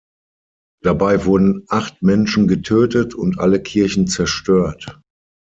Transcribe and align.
Dabei 0.81 1.25
wurden 1.25 1.65
acht 1.69 2.01
Menschen 2.01 2.47
getötet 2.47 3.13
und 3.13 3.37
alle 3.39 3.61
Kirchen 3.61 4.07
zerstört. 4.07 4.99